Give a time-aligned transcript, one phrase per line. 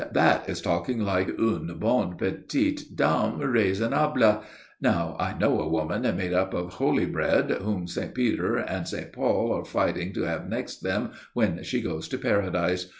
[0.13, 4.41] That is talking like une bonne petite dame raisonnable.
[4.81, 8.15] Now, I know a woman made up of holy bread whom St.
[8.15, 9.13] Paul and St.
[9.13, 12.87] Peter are fighting to have next them when she goes to Paradise.